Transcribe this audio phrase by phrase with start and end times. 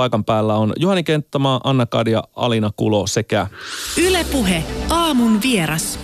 [0.00, 3.46] Paikan päällä on Juhani Kenttämaa, Anna Kadia, Alina Kulo sekä...
[4.02, 5.98] Ylepuhe aamun vieras.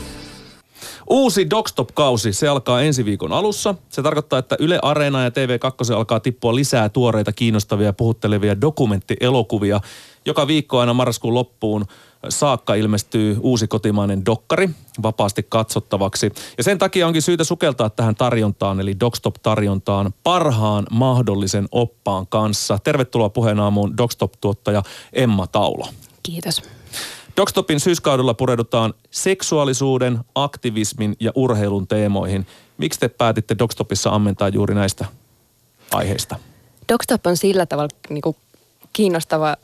[1.10, 3.74] Uusi Dogstop-kausi, se alkaa ensi viikon alussa.
[3.88, 9.80] Se tarkoittaa, että Yle Areena ja TV2 alkaa tippua lisää tuoreita, kiinnostavia ja puhuttelevia dokumenttielokuvia.
[10.26, 11.84] Joka viikko aina marraskuun loppuun
[12.28, 14.70] saakka ilmestyy uusi kotimainen dokkari
[15.02, 16.32] vapaasti katsottavaksi.
[16.58, 22.78] Ja sen takia onkin syytä sukeltaa tähän tarjontaan, eli Dogstop-tarjontaan parhaan mahdollisen oppaan kanssa.
[22.84, 25.88] Tervetuloa puheenaamuun Dogstop-tuottaja Emma Taulo.
[26.22, 26.62] Kiitos.
[27.36, 32.46] Dogstopin syyskaudella pureudutaan seksuaalisuuden, aktivismin ja urheilun teemoihin.
[32.78, 35.04] Miksi te päätitte Dogstopissa ammentaa juuri näistä
[35.92, 36.36] aiheista?
[36.92, 38.36] Dogstop on sillä tavalla niin kuin
[38.92, 39.56] kiinnostava,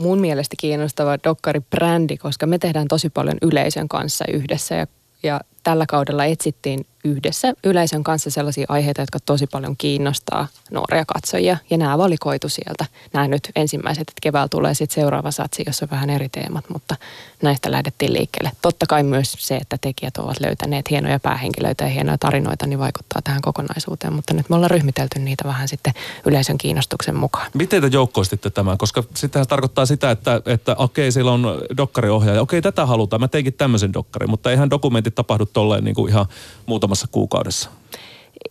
[0.00, 4.86] mun mielestä kiinnostava dokkaribrändi, koska me tehdään tosi paljon yleisön kanssa yhdessä ja,
[5.22, 11.56] ja tällä kaudella etsittiin yhdessä yleisön kanssa sellaisia aiheita, jotka tosi paljon kiinnostaa nuoria katsojia.
[11.70, 12.86] Ja nämä valikoitu sieltä.
[13.12, 16.96] Nämä nyt ensimmäiset, että keväällä tulee sitten seuraava satsi, jossa on vähän eri teemat, mutta
[17.42, 18.52] näistä lähdettiin liikkeelle.
[18.62, 23.22] Totta kai myös se, että tekijät ovat löytäneet hienoja päähenkilöitä ja hienoja tarinoita, niin vaikuttaa
[23.24, 24.12] tähän kokonaisuuteen.
[24.12, 25.94] Mutta nyt me ollaan ryhmitelty niitä vähän sitten
[26.26, 27.50] yleisön kiinnostuksen mukaan.
[27.54, 28.78] Miten te joukkoistitte tämän?
[28.78, 32.42] Koska sittenhän tarkoittaa sitä, että, että okei, siellä on dokkariohjaaja.
[32.42, 33.20] Okei, tätä halutaan.
[33.20, 36.26] Mä teinkin tämmöisen dokkarin, mutta eihän dokumentit tapahdu tolleen niin kuin ihan
[36.66, 37.70] muutamassa kuukaudessa?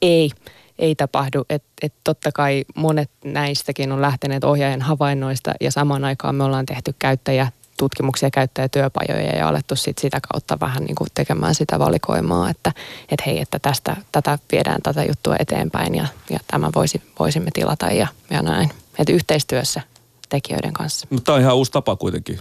[0.01, 0.31] Ei,
[0.79, 1.45] ei tapahdu.
[1.49, 6.65] Et, et totta kai monet näistäkin on lähteneet ohjaajan havainnoista ja samaan aikaan me ollaan
[6.65, 12.49] tehty käyttäjä tutkimuksia, käyttäjätyöpajoja ja alettu sit sitä kautta vähän niin kuin tekemään sitä valikoimaa,
[12.49, 12.71] että
[13.11, 17.85] et hei, että tästä, tätä viedään tätä juttua eteenpäin ja, ja tämä voisi, voisimme tilata
[17.85, 18.69] ja, ja näin.
[18.99, 19.81] Että yhteistyössä
[20.29, 21.07] tekijöiden kanssa.
[21.09, 22.39] Mutta tämä on ihan uusi tapa kuitenkin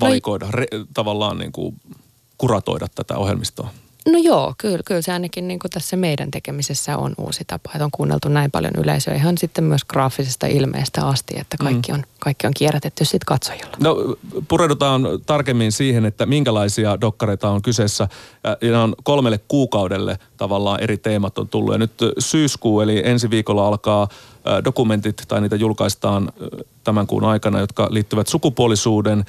[0.00, 1.80] valikoida, no, re, tavallaan niin kuin
[2.38, 3.70] kuratoida tätä ohjelmistoa.
[4.06, 7.84] No joo, kyllä, kyllä se ainakin niin kuin tässä meidän tekemisessä on uusi tapa, että
[7.84, 11.98] on kuunneltu näin paljon yleisöä ihan sitten myös graafisesta ilmeestä asti, että kaikki mm.
[11.98, 13.76] on, kaikki on kierrätetty sitten katsojilla.
[13.80, 13.96] No
[14.48, 18.08] pureudutaan tarkemmin siihen, että minkälaisia dokkareita on kyseessä.
[18.60, 21.74] Ja on kolmelle kuukaudelle tavallaan eri teemat on tullut.
[21.74, 24.08] Ja nyt syyskuu eli ensi viikolla alkaa
[24.64, 26.32] dokumentit tai niitä julkaistaan
[26.84, 29.24] tämän kuun aikana, jotka liittyvät sukupuolisuuden,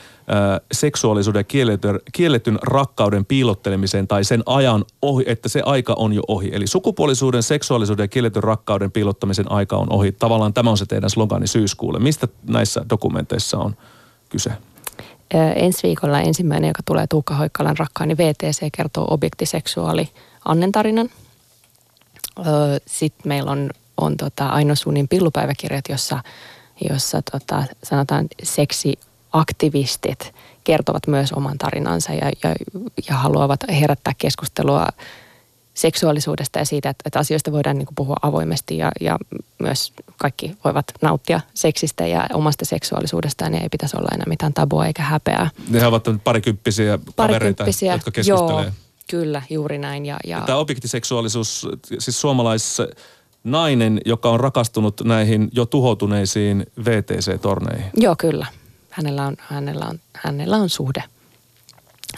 [0.72, 1.70] seksuaalisuuden ja
[2.12, 6.50] kielletyn, rakkauden piilottelemiseen tai sen ajan ohi, että se aika on jo ohi.
[6.54, 10.12] Eli sukupuolisuuden, seksuaalisuuden ja kielletyn rakkauden piilottamisen aika on ohi.
[10.12, 12.00] Tavallaan tämä on se teidän slogani syyskuulle.
[12.00, 13.76] Mistä näissä dokumenteissa on
[14.30, 14.52] kyse?
[15.56, 20.10] Ensi viikolla ensimmäinen, joka tulee Tuukka Hoikkalan rakkaani VTC, kertoo objektiseksuaali
[20.46, 21.10] Annen tarinan.
[22.86, 23.70] Sitten meillä on
[24.02, 26.24] on tota Aino Suunin pillupäiväkirjat, jossa,
[26.90, 30.34] jossa tota, sanotaan seksiaktivistit
[30.64, 32.56] kertovat myös oman tarinansa ja, ja,
[33.10, 34.88] ja haluavat herättää keskustelua
[35.74, 39.18] seksuaalisuudesta ja siitä, että, että asioista voidaan niin puhua avoimesti ja, ja
[39.60, 44.86] myös kaikki voivat nauttia seksistä ja omasta seksuaalisuudestaan ja ei pitäisi olla enää mitään tabua
[44.86, 45.50] eikä häpeää.
[45.70, 48.64] Ne ovat parikymppisiä, parikymppisiä jotka keskustelee.
[48.64, 48.72] Joo,
[49.10, 50.06] kyllä, juuri näin.
[50.06, 50.42] Ja, ja...
[50.42, 51.68] Tämä objektiseksuaalisuus,
[52.00, 52.88] siis suomalaisessa
[53.44, 57.92] nainen, joka on rakastunut näihin jo tuhoutuneisiin VTC-torneihin.
[57.94, 58.46] Joo, kyllä.
[58.90, 61.04] Hänellä on, hänellä on, hänellä on suhde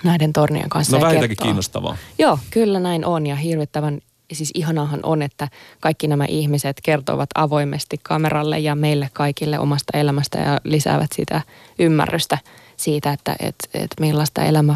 [0.04, 0.98] näiden tornien kanssa.
[0.98, 1.98] No vähintäänkin kiinnostavaa.
[2.20, 4.02] Joo, kyllä näin on ja hirvittävän
[4.34, 5.48] siis ihanahan on, että
[5.80, 11.42] kaikki nämä ihmiset kertovat avoimesti kameralle ja meille kaikille omasta elämästä ja lisäävät sitä
[11.80, 12.38] ymmärrystä
[12.78, 14.76] siitä, että et, et millaista elämä,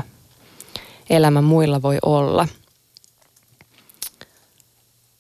[1.10, 2.48] elämä muilla voi olla–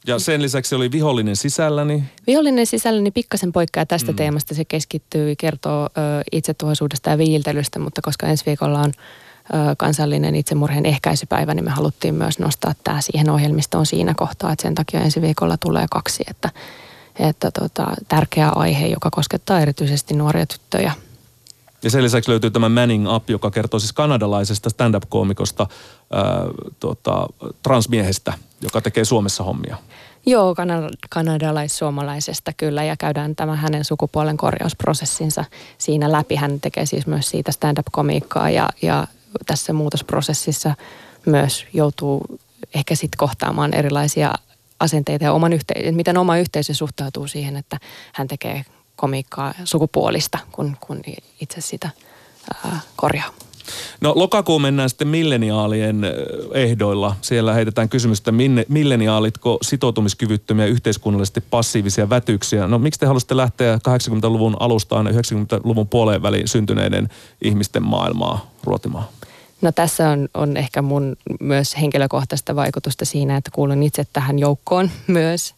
[0.07, 2.03] ja sen lisäksi oli vihollinen sisälläni.
[2.27, 4.15] Vihollinen sisälläni pikkasen poikkeaa tästä mm.
[4.15, 4.53] teemasta.
[4.53, 5.89] Se keskittyy, kertoo ö,
[6.31, 12.15] itsetuhoisuudesta ja viiltelystä, mutta koska ensi viikolla on ö, kansallinen itsemurheen ehkäisypäivä, niin me haluttiin
[12.15, 16.49] myös nostaa tämä siihen ohjelmistoon siinä kohtaa, että sen takia ensi viikolla tulee kaksi, että,
[17.19, 20.91] että tota, tärkeä aihe, joka koskettaa erityisesti nuoria tyttöjä.
[21.85, 25.67] Ja sen lisäksi löytyy tämä Manning Up, joka kertoo siis kanadalaisesta stand-up-koomikosta,
[26.11, 26.23] ää,
[26.79, 27.27] tota,
[27.63, 29.77] transmiehestä, joka tekee Suomessa hommia.
[30.25, 35.45] Joo, kanad- kanadalais-suomalaisesta kyllä ja käydään tämä hänen sukupuolen korjausprosessinsa
[35.77, 36.35] siinä läpi.
[36.35, 39.07] Hän tekee siis myös siitä stand-up-komiikkaa ja, ja
[39.45, 40.75] tässä muutosprosessissa
[41.25, 42.39] myös joutuu
[42.75, 44.33] ehkä sitten kohtaamaan erilaisia
[44.79, 47.77] asenteita ja oman yhteisön, miten oma yhteisö suhtautuu siihen, että
[48.13, 48.65] hän tekee
[48.95, 51.01] komiikkaa sukupuolista, kun, kun
[51.41, 51.89] itse sitä
[52.65, 53.29] ää, korjaa.
[54.01, 56.01] No lokakuun mennään sitten milleniaalien
[56.53, 57.15] ehdoilla.
[57.21, 62.67] Siellä heitetään kysymystä, minne, milleniaalitko sitoutumiskyvyttömiä yhteiskunnallisesti passiivisia vätyksiä.
[62.67, 67.09] No miksi te haluaisitte lähteä 80-luvun alustaan 90-luvun puoleen väliin syntyneiden
[67.41, 69.05] ihmisten maailmaa ruotimaan?
[69.61, 74.91] No tässä on, on ehkä mun myös henkilökohtaista vaikutusta siinä, että kuulun itse tähän joukkoon
[75.07, 75.55] myös.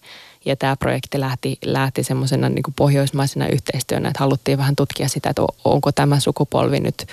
[0.47, 5.41] Ja tämä projekti lähti, lähti semmoisena niin pohjoismaisena yhteistyönä, että haluttiin vähän tutkia sitä, että
[5.65, 7.07] onko tämä sukupolvi nyt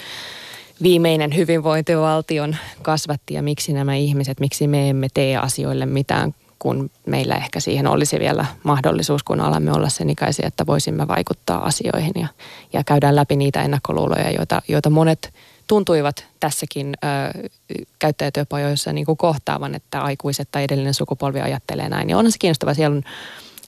[0.82, 7.34] viimeinen hyvinvointivaltion kasvatti ja miksi nämä ihmiset, miksi me emme tee asioille mitään, kun meillä
[7.34, 12.28] ehkä siihen olisi vielä mahdollisuus, kun alamme olla sen ikäisiä, että voisimme vaikuttaa asioihin ja,
[12.72, 15.32] ja käydään läpi niitä ennakkoluuloja, joita, joita monet
[15.66, 17.48] tuntuivat tässäkin ö,
[17.98, 22.10] käyttäjätyöpajoissa niin kuin kohtaavan, että aikuiset tai edellinen sukupolvi ajattelee näin.
[22.10, 22.74] Ja onhan se kiinnostava.
[22.74, 23.02] Siellä on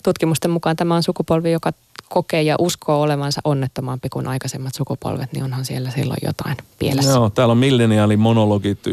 [0.03, 1.73] tutkimusten mukaan tämä on sukupolvi, joka
[2.09, 7.11] kokee ja uskoo olevansa onnettomampi kuin aikaisemmat sukupolvet, niin onhan siellä silloin jotain pielessä.
[7.11, 8.91] Joo, täällä on milleniaali monologit 1-5,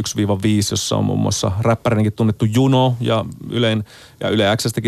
[0.71, 3.83] jossa on muun muassa räppärinkin tunnettu Juno ja Ylein
[4.19, 4.45] ja Yle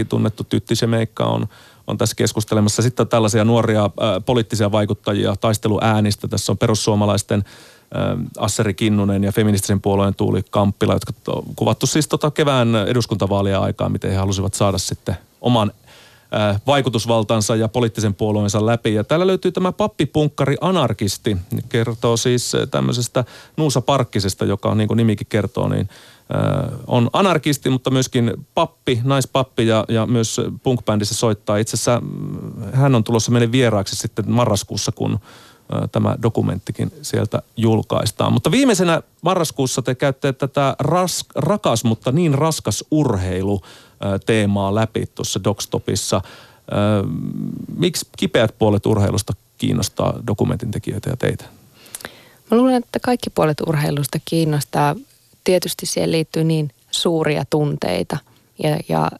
[0.10, 1.48] tunnettu Tytti Semeikka on,
[1.88, 2.82] on tässä keskustelemassa.
[2.82, 3.92] Sitten on tällaisia nuoria äh,
[4.26, 6.28] poliittisia vaikuttajia taisteluäänistä.
[6.28, 7.44] Tässä on perussuomalaisten
[8.38, 13.90] Asseri Kinnunen ja feministisen puolueen Tuuli Kamppila, jotka on kuvattu siis tota kevään eduskuntavaalia aikaa,
[13.90, 15.72] miten he halusivat saada sitten oman
[16.68, 18.94] vaikutusvaltansa ja poliittisen puolueensa läpi.
[18.94, 21.38] Ja täällä löytyy tämä pappipunkkari anarkisti,
[21.70, 23.26] kertoo siis tämmöisestä
[23.58, 25.90] Nuusa Parkkisesta, joka on niin kuin nimikin kertoo, niin
[26.88, 31.58] on anarkisti, mutta myöskin pappi, naispappi ja, ja myös punkbändissä soittaa.
[31.58, 35.20] Itse asiassa mm, hän on tulossa meille vieraaksi sitten marraskuussa, kun
[35.92, 38.34] tämä dokumenttikin sieltä julkaistaan.
[38.34, 43.62] Mutta viimeisenä marraskuussa te käytte tätä ras, rakas, mutta niin raskas urheilu
[44.26, 46.22] teemaa läpi tuossa Docstopissa.
[47.78, 51.46] Miksi kipeät puolet urheilusta kiinnostaa dokumentin tekijöitä ja teitä?
[52.52, 54.96] Mä luulen, että kaikki puolet urheilusta kiinnostaa.
[55.44, 58.18] Tietysti siihen liittyy niin suuria tunteita
[58.64, 59.12] ja, ja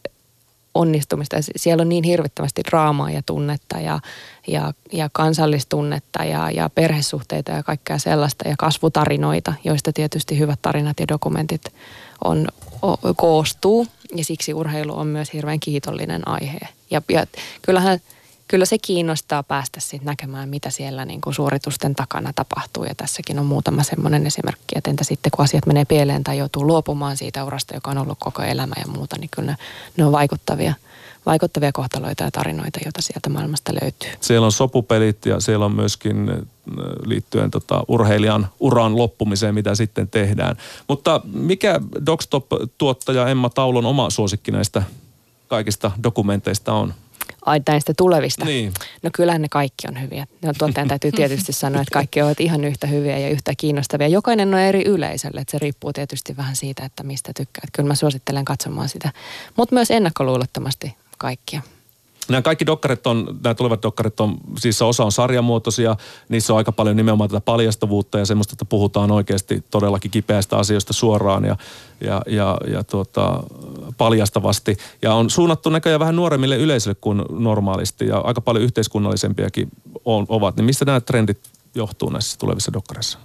[0.76, 1.36] onnistumista.
[1.56, 4.00] Siellä on niin hirvittävästi draamaa ja tunnetta ja,
[4.46, 11.00] ja, ja kansallistunnetta ja, ja perhesuhteita ja kaikkea sellaista ja kasvutarinoita, joista tietysti hyvät tarinat
[11.00, 11.62] ja dokumentit
[12.24, 12.48] on,
[12.82, 13.86] o, koostuu.
[14.16, 16.58] Ja siksi urheilu on myös hirveän kiitollinen aihe.
[16.90, 17.26] Ja, ja
[17.62, 18.00] kyllähän
[18.48, 22.84] kyllä se kiinnostaa päästä sitten näkemään, mitä siellä niin kuin suoritusten takana tapahtuu.
[22.84, 26.66] Ja tässäkin on muutama semmoinen esimerkki, että entä sitten kun asiat menee pieleen tai joutuu
[26.66, 29.56] luopumaan siitä urasta, joka on ollut koko elämä ja muuta, niin kyllä ne,
[29.96, 30.74] ne on vaikuttavia,
[31.26, 34.10] vaikuttavia kohtaloita ja tarinoita, joita sieltä maailmasta löytyy.
[34.20, 36.36] Siellä on sopupelit ja siellä on myöskin äh,
[37.04, 40.56] liittyen tota urheilijan uran loppumiseen, mitä sitten tehdään.
[40.88, 44.82] Mutta mikä Dogstop-tuottaja Emma Taulon oma suosikki näistä
[45.48, 46.94] kaikista dokumenteista on?
[47.68, 48.44] Näistä tulevista.
[48.44, 48.72] Niin.
[49.02, 50.26] No kyllähän ne kaikki on hyviä.
[50.42, 54.08] No tuottajan täytyy tietysti sanoa, että kaikki ovat ihan yhtä hyviä ja yhtä kiinnostavia.
[54.08, 57.64] Jokainen on eri yleisölle, että se riippuu tietysti vähän siitä, että mistä tykkää.
[57.72, 59.12] Kyllä mä suosittelen katsomaan sitä,
[59.56, 61.62] mutta myös ennakkoluulottomasti kaikkia.
[62.28, 65.96] Nämä kaikki dokkarit on, nämä tulevat dokkarit on, siis osa on sarjamuotoisia,
[66.28, 70.92] niissä on aika paljon nimenomaan tätä paljastavuutta ja semmoista, että puhutaan oikeasti todellakin kipeästä asioista
[70.92, 71.56] suoraan ja,
[72.00, 73.42] ja, ja, ja tuota,
[73.98, 74.76] paljastavasti.
[75.02, 79.68] Ja on suunnattu näköjään vähän nuoremmille yleisölle kuin normaalisti ja aika paljon yhteiskunnallisempiakin
[80.04, 80.56] on, ovat.
[80.56, 81.38] Niin mistä nämä trendit
[81.74, 83.18] johtuu näissä tulevissa dokkareissa?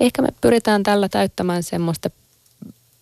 [0.00, 2.10] Ehkä me pyritään tällä täyttämään semmoista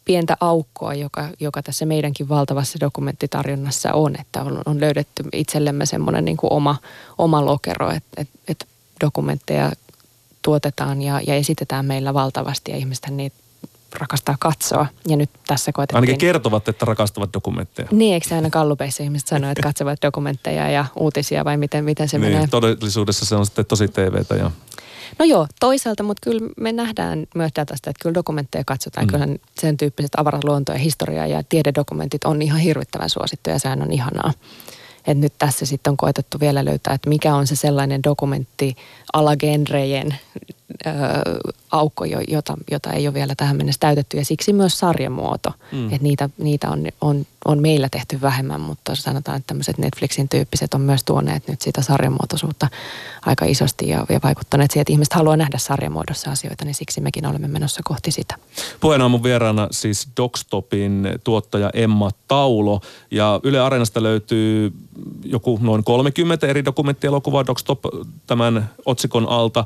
[0.06, 6.24] pientä aukkoa, joka, joka tässä meidänkin valtavassa dokumenttitarjonnassa on, että on, on löydetty itsellemme semmoinen
[6.24, 6.76] niin kuin oma,
[7.18, 8.66] oma lokero, että, että, että
[9.04, 9.72] dokumentteja
[10.42, 13.36] tuotetaan ja, ja esitetään meillä valtavasti ja ihmiset niitä
[13.98, 14.86] rakastaa katsoa.
[15.08, 15.96] Ja nyt tässä koetettiin...
[15.96, 17.88] Ainakin kertovat, että rakastavat dokumentteja.
[17.90, 22.08] Niin, eikö se aina kallupeissa ihmiset sanoo, että katsovat dokumentteja ja uutisia vai miten, miten
[22.08, 22.46] se niin, menee?
[22.46, 24.50] todellisuudessa se on sitten tosi TVtä ja
[25.18, 29.06] No joo, toisaalta, mutta kyllä me nähdään myös datasta, että kyllä dokumentteja katsotaan.
[29.06, 29.10] Mm.
[29.10, 29.26] Kyllä
[29.60, 33.92] sen tyyppiset avarat luonto ja historia ja tiededokumentit on ihan hirvittävän suosittuja ja sehän on
[33.92, 34.32] ihanaa.
[35.06, 38.76] Et nyt tässä sitten on koetettu vielä löytää, että mikä on se sellainen dokumentti
[39.12, 40.14] alagenrejen
[40.86, 40.90] ö,
[41.70, 44.16] aukko, jota, jota ei ole vielä tähän mennessä täytetty.
[44.16, 45.52] Ja siksi myös sarjamuoto.
[45.72, 45.86] Mm.
[45.86, 50.74] Että niitä, niitä on, on, on meillä tehty vähemmän, mutta sanotaan, että tämmöiset Netflixin tyyppiset
[50.74, 52.68] on myös tuoneet nyt sitä sarjamuotoisuutta
[53.26, 57.26] aika isosti ja, ja vaikuttaneet siihen, että ihmiset haluaa nähdä sarjamuodossa asioita, niin siksi mekin
[57.26, 58.34] olemme menossa kohti sitä.
[58.80, 64.72] Puheenaamun vieraana siis Dogstopin tuottaja Emma Taulo ja Yle Areenasta löytyy
[65.24, 67.80] joku noin 30 eri dokumenttielokuvaa Dogstop
[68.26, 69.64] tämän otsikon alta.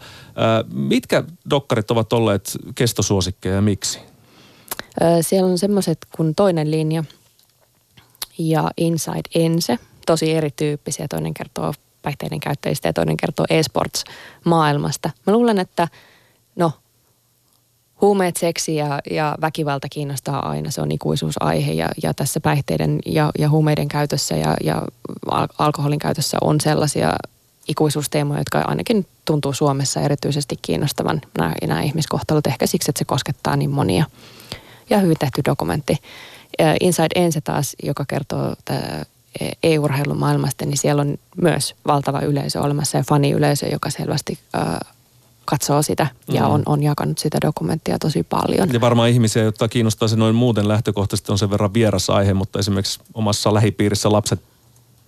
[0.73, 3.99] Mitkä dokkarit ovat olleet kestosuosikkeja ja miksi?
[5.21, 7.05] Siellä on semmoiset kuin toinen linja
[8.39, 11.09] ja Inside Ense, tosi erityyppisiä.
[11.09, 15.11] Toinen kertoo päihteiden käyttäjistä ja toinen kertoo esports-maailmasta.
[15.27, 15.89] Mä luulen, että
[16.57, 16.73] no,
[18.01, 20.71] huumeet, seksi ja, ja väkivalta kiinnostaa aina.
[20.71, 24.83] Se on ikuisuusaihe ja, ja tässä päihteiden ja, ja huumeiden käytössä ja, ja
[25.31, 27.13] al- alkoholin käytössä on sellaisia
[27.69, 32.47] ikuisuusteemoja, jotka ainakin tuntuu Suomessa erityisesti kiinnostavan nämä, nämä ihmiskohtalot.
[32.47, 34.05] Ehkä siksi, että se koskettaa niin monia.
[34.91, 35.97] Ja hyvin tehty dokumentti.
[36.80, 38.54] Inside Ense taas, joka kertoo
[39.62, 44.38] e-urheilun maailmasta, niin siellä on myös valtava yleisö olemassa ja faniyleisö, joka selvästi
[45.45, 46.50] katsoo sitä ja mm.
[46.50, 48.73] on, on jakanut sitä dokumenttia tosi paljon.
[48.73, 52.59] Ja varmaan ihmisiä, jotka kiinnostaa se noin muuten lähtökohtaisesti on sen verran vieras aihe, mutta
[52.59, 54.40] esimerkiksi omassa lähipiirissä lapset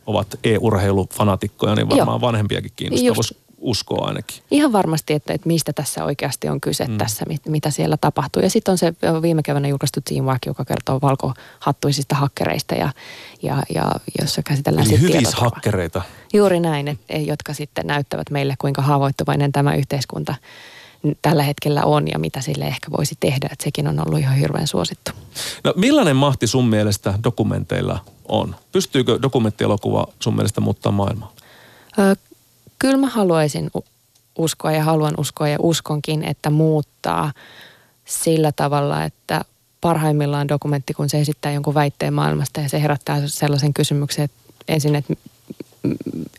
[0.06, 2.20] ovat e-urheilufanatikkoja, niin varmaan Joo.
[2.20, 3.14] vanhempiakin kiinnostaa.
[3.14, 4.42] Voisi uskoa ainakin.
[4.50, 6.98] Ihan varmasti, että, että mistä tässä oikeasti on kyse mm.
[6.98, 8.42] tässä, mit, mitä siellä tapahtuu.
[8.42, 12.92] Ja sitten on se viime keväänä julkaistu Teamwork, joka kertoo valkohattuisista hakkereista ja,
[13.42, 16.02] ja, ja jossa käsitellään Eli hyvissä hakkereita.
[16.32, 20.34] Juuri näin, että, jotka sitten näyttävät meille, kuinka haavoittuvainen tämä yhteiskunta
[21.22, 23.48] tällä hetkellä on ja mitä sille ehkä voisi tehdä.
[23.52, 25.10] Että sekin on ollut ihan hirveän suosittu.
[25.64, 28.56] No millainen mahti sun mielestä dokumenteilla on?
[28.72, 31.32] Pystyykö dokumenttielokuva sun mielestä muuttaa maailmaa?
[31.98, 32.16] Ö,
[32.82, 33.70] kyllä mä haluaisin
[34.38, 37.32] uskoa ja haluan uskoa ja uskonkin, että muuttaa
[38.04, 39.44] sillä tavalla, että
[39.80, 44.36] parhaimmillaan dokumentti, kun se esittää jonkun väitteen maailmasta ja se herättää sellaisen kysymyksen, että
[44.68, 45.14] ensin, että,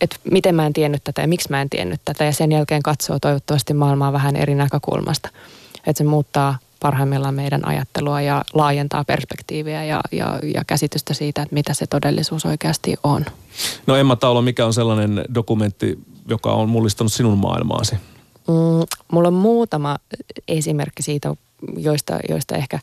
[0.01, 2.83] että miten mä en tiennyt tätä ja miksi mä en tiennyt tätä ja sen jälkeen
[2.83, 5.29] katsoo toivottavasti maailmaa vähän eri näkökulmasta.
[5.87, 11.55] Että se muuttaa parhaimmillaan meidän ajattelua ja laajentaa perspektiiviä ja, ja, ja käsitystä siitä, että
[11.55, 13.25] mitä se todellisuus oikeasti on.
[13.87, 17.95] No Emma Taulo, mikä on sellainen dokumentti, joka on mullistanut sinun maailmaasi?
[18.47, 19.97] Mm, mulla on muutama
[20.47, 21.33] esimerkki siitä,
[21.77, 22.79] joista, joista ehkä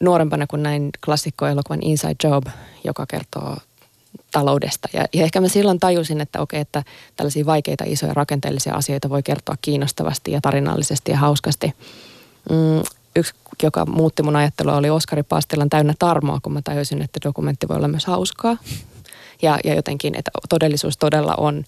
[0.00, 2.46] nuorempana kuin näin klassikkoelokuvan Inside Job,
[2.84, 3.56] joka kertoo
[4.32, 4.88] taloudesta.
[4.92, 6.82] Ja, ja ehkä mä silloin tajusin, että okei, että
[7.16, 11.72] tällaisia vaikeita, isoja rakenteellisia asioita voi kertoa kiinnostavasti ja tarinallisesti ja hauskasti.
[12.50, 12.82] Mm,
[13.16, 17.68] yksi, joka muutti mun ajattelua, oli Oskari Pastilan täynnä tarmoa, kun mä tajusin, että dokumentti
[17.68, 18.56] voi olla myös hauskaa.
[19.42, 21.64] Ja, ja jotenkin, että todellisuus todella on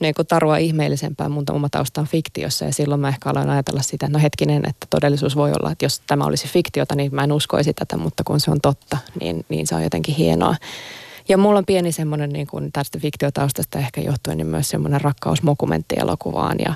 [0.00, 1.28] niin kuin tarua ihmeellisempää.
[1.28, 4.68] Mun oma tausta on fiktiossa ja silloin mä ehkä aloin ajatella sitä, että no hetkinen,
[4.68, 8.24] että todellisuus voi olla, että jos tämä olisi fiktiota, niin mä en uskoisi tätä, mutta
[8.24, 10.56] kun se on totta, niin, niin se on jotenkin hienoa.
[11.28, 15.42] Ja mulla on pieni semmoinen niin kuin tästä fiktiotaustasta ehkä johtuen, niin myös semmoinen rakkaus
[15.42, 16.74] mokumenttielokuvaan ja,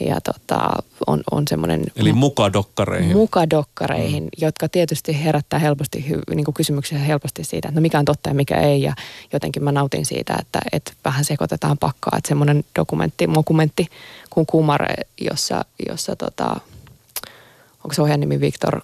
[0.00, 0.70] ja tota,
[1.06, 1.84] on, on semmoinen...
[1.96, 3.16] Eli mukadokkareihin.
[3.16, 4.30] Mukadokkareihin, mm.
[4.38, 6.04] jotka tietysti herättää helposti
[6.34, 8.82] niin kuin kysymyksiä helposti siitä, että no mikä on totta ja mikä ei.
[8.82, 8.94] Ja
[9.32, 12.12] jotenkin mä nautin siitä, että, että vähän sekoitetaan pakkaa.
[12.18, 13.88] Että semmoinen dokumentti, mokumentti
[14.30, 16.56] kuin Kumare, jossa, jossa tota,
[17.84, 18.80] onko se ohjaan nimi Victor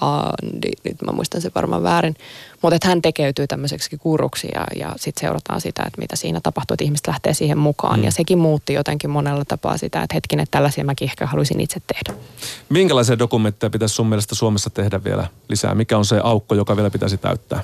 [0.00, 2.14] Kandi, nyt mä muistan se varmaan väärin,
[2.62, 6.74] mutta että hän tekeytyy tämmöiseksi kuruksi ja, ja sitten seurataan sitä, että mitä siinä tapahtuu,
[6.74, 7.98] että ihmiset lähtee siihen mukaan.
[7.98, 8.04] Mm.
[8.04, 11.80] Ja sekin muutti jotenkin monella tapaa sitä, että hetkinen, että tällaisia mäkin ehkä haluaisin itse
[11.86, 12.20] tehdä.
[12.68, 15.74] Minkälaisia dokumentteja pitäisi sun mielestä Suomessa tehdä vielä lisää?
[15.74, 17.62] Mikä on se aukko, joka vielä pitäisi täyttää?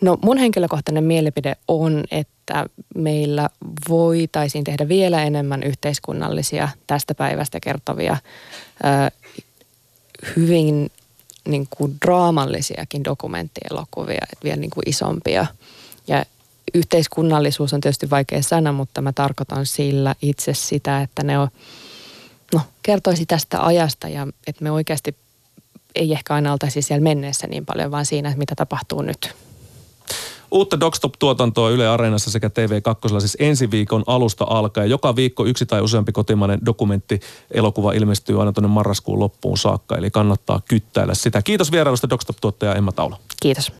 [0.00, 3.48] No mun henkilökohtainen mielipide on, että meillä
[3.88, 8.16] voitaisiin tehdä vielä enemmän yhteiskunnallisia tästä päivästä kertovia,
[10.36, 10.90] hyvin
[11.48, 15.46] niin kuin draamallisiakin dokumenttielokuvia, vielä niin kuin isompia.
[16.08, 16.24] Ja
[16.74, 21.48] yhteiskunnallisuus on tietysti vaikea sana, mutta mä tarkoitan sillä itse sitä, että ne on,
[22.54, 25.16] no, kertoisi tästä ajasta ja että me oikeasti
[25.94, 29.34] ei ehkä aina oltaisi siellä menneessä niin paljon, vaan siinä, että mitä tapahtuu nyt.
[30.52, 34.90] Uutta Dogstop-tuotantoa Yle Areenassa sekä TV2 siis ensi viikon alusta alkaen.
[34.90, 40.60] Joka viikko yksi tai useampi kotimainen dokumentti-elokuva ilmestyy aina tuonne marraskuun loppuun saakka, eli kannattaa
[40.68, 41.42] kyttäillä sitä.
[41.42, 43.18] Kiitos vierailusta Dogstop-tuottaja Emma Taula.
[43.42, 43.70] Kiitos.